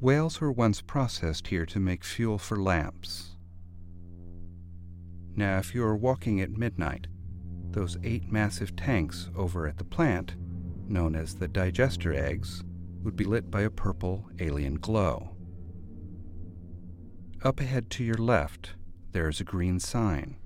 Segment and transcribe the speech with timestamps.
[0.00, 3.36] Whales were once processed here to make fuel for lamps.
[5.34, 7.08] Now, if you are walking at midnight,
[7.70, 10.36] those eight massive tanks over at the plant,
[10.86, 12.62] known as the digester eggs,
[13.02, 15.36] would be lit by a purple alien glow.
[17.42, 18.74] Up ahead to your left,
[19.10, 20.36] there is a green sign,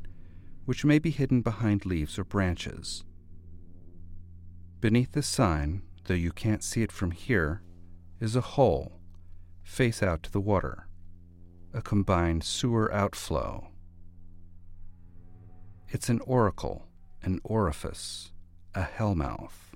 [0.65, 3.05] which may be hidden behind leaves or branches.
[4.81, 7.63] Beneath the sign, though you can't see it from here,
[8.19, 9.02] is a hole,
[9.63, 10.89] face out to the water,
[11.73, 13.69] a combined sewer outflow.
[15.89, 16.87] It's an oracle,
[17.23, 18.33] an orifice,
[18.75, 19.75] a hellmouth.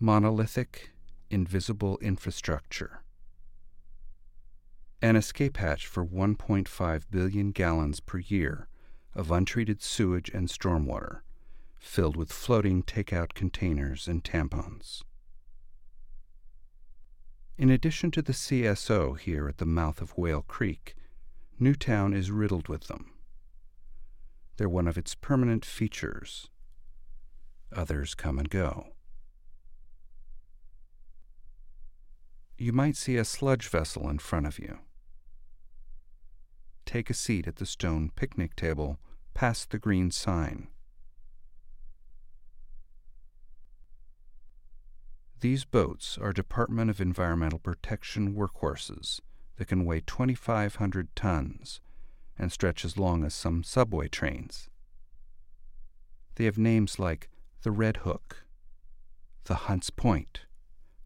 [0.00, 0.90] Monolithic,
[1.30, 3.02] invisible infrastructure.
[5.00, 8.68] An escape hatch for 1.5 billion gallons per year
[9.14, 11.20] of untreated sewage and stormwater,
[11.76, 15.02] filled with floating takeout containers and tampons.
[17.58, 20.94] In addition to the CSO here at the mouth of Whale Creek,
[21.58, 23.10] Newtown is riddled with them.
[24.56, 26.48] They're one of its permanent features.
[27.72, 28.92] Others come and go.
[32.56, 34.78] You might see a sludge vessel in front of you.
[36.86, 39.00] Take a seat at the stone picnic table
[39.34, 40.68] past the green sign.
[45.40, 49.20] These boats are Department of Environmental Protection workhorses
[49.54, 51.80] that can weigh 2,500 tons
[52.36, 54.68] and stretch as long as some subway trains.
[56.34, 57.28] They have names like
[57.62, 58.46] the Red Hook,
[59.44, 60.40] the Hunts Point,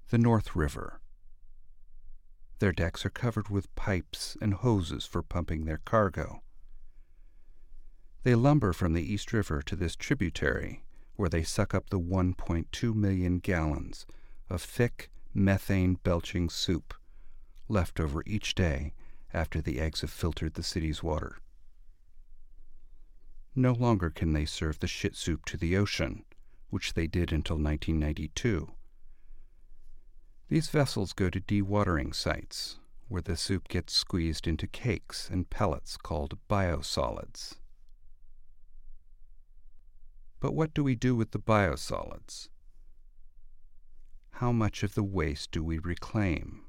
[0.09, 1.01] the North River.
[2.59, 6.41] Their decks are covered with pipes and hoses for pumping their cargo.
[8.23, 10.85] They lumber from the East River to this tributary,
[11.17, 14.07] where they suck up the 1.2 million gallons
[14.53, 16.93] of thick, methane belching soup
[17.69, 18.93] left over each day
[19.33, 21.39] after the eggs have filtered the city's water.
[23.55, 26.25] No longer can they serve the shit soup to the ocean,
[26.69, 28.71] which they did until 1992.
[30.49, 32.79] These vessels go to dewatering sites,
[33.09, 37.55] where the soup gets squeezed into cakes and pellets called biosolids.
[40.41, 42.49] But what do we do with the biosolids?
[44.33, 46.63] How much of the waste do we reclaim?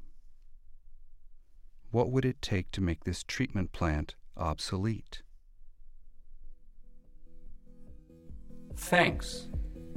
[1.91, 5.21] What would it take to make this treatment plant obsolete?
[8.75, 9.47] Thanks,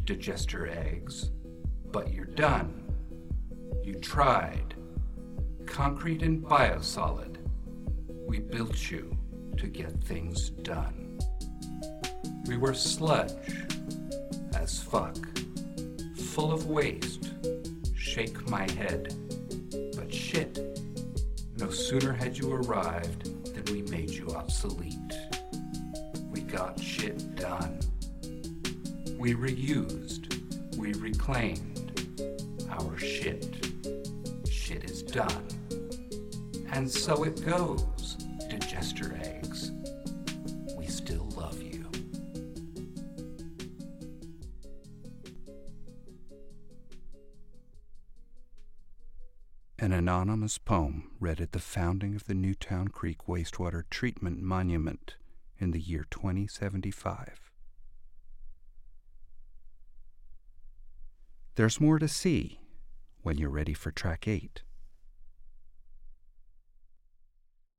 [0.05, 1.31] digester eggs,
[1.91, 2.82] but you're done.
[3.82, 4.75] You tried.
[5.66, 7.38] Concrete and biosolid.
[8.26, 9.16] We built you
[9.56, 11.19] to get things done.
[12.47, 13.66] We were sludge
[14.55, 15.16] as fuck,
[16.16, 17.25] full of waste
[18.16, 19.15] shake my head.
[19.94, 20.59] But shit,
[21.59, 25.12] no sooner had you arrived than we made you obsolete.
[26.31, 27.78] We got shit done.
[29.19, 30.34] We reused,
[30.78, 31.93] we reclaimed
[32.71, 33.69] our shit.
[34.49, 35.47] Shit is done.
[36.72, 38.15] And so it goes,
[38.49, 39.36] digester eggs.
[39.36, 39.36] We
[49.87, 55.15] An anonymous poem read at the founding of the Newtown Creek Wastewater Treatment Monument
[55.61, 57.53] in the year 2075.
[61.55, 62.59] There's more to see
[63.23, 64.63] when you're ready for track 8.